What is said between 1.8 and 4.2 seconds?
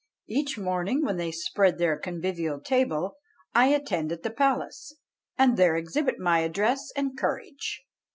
convivial table, I attend